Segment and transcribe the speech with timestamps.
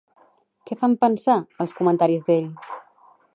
[0.69, 2.49] Què fan pensar, els comentaris d'ell?